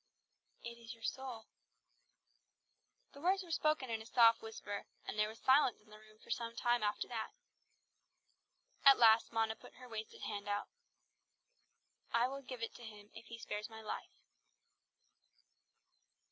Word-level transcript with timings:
"It 0.63 0.79
is 0.79 0.95
your 0.95 1.03
soul." 1.03 1.45
The 3.13 3.21
words 3.21 3.43
were 3.43 3.51
spoken 3.51 3.91
in 3.91 4.01
a 4.01 4.05
soft 4.07 4.41
whisper, 4.41 4.87
and 5.05 5.19
there 5.19 5.27
was 5.29 5.37
silence 5.37 5.79
in 5.79 5.91
the 5.91 5.99
room 5.99 6.17
for 6.17 6.31
some 6.31 6.55
time 6.55 6.81
after 6.81 7.07
that. 7.07 7.29
At 8.83 8.97
last 8.97 9.31
Mona 9.31 9.55
put 9.55 9.75
her 9.75 9.87
wasted 9.87 10.23
hand 10.23 10.47
out. 10.49 10.69
"I 12.11 12.27
will 12.27 12.41
give 12.41 12.63
it 12.63 12.73
to 12.77 12.83
Him, 12.83 13.11
if 13.13 13.25
He 13.27 13.37
spares 13.37 13.69
my 13.69 13.83
life." 13.83 14.15